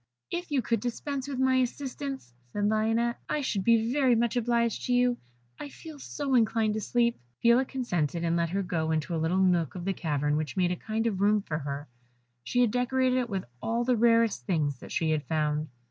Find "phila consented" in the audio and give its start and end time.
7.43-8.23